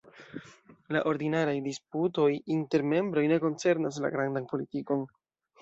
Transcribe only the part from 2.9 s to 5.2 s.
membroj ne koncernas la grandan politikon.